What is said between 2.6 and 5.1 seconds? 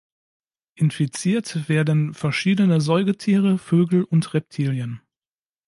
Säugetiere, Vögel und Reptilien.